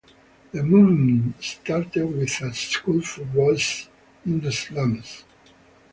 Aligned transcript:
The 0.51 0.63
movement 0.63 1.43
started 1.43 2.05
with 2.07 2.41
a 2.41 2.51
school 2.55 3.01
for 3.03 3.23
boys 3.23 3.87
in 4.25 4.39
the 4.39 4.51
slums. 4.51 5.23